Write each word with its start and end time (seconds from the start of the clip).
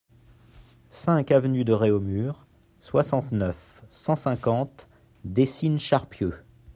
cinq 0.89 1.29
avenue 1.29 1.63
de 1.63 1.73
Réaumur, 1.73 2.47
soixante-neuf, 2.79 3.83
cent 3.91 4.15
cinquante, 4.15 4.89
Décines-Charpieu 5.25 6.37